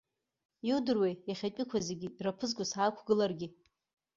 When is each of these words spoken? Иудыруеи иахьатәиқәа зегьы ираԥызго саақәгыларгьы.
Иудыруеи 0.67 1.15
иахьатәиқәа 1.29 1.77
зегьы 1.87 2.07
ираԥызго 2.19 2.65
саақәгыларгьы. 2.71 3.47